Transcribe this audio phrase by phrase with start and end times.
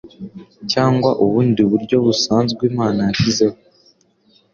[0.71, 3.57] cyangwa ubundi buryo busanzwe Imana yashyizeho.